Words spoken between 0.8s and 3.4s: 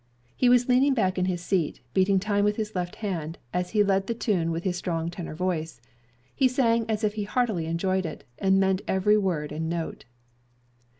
back in his seat, beating time with his left hand,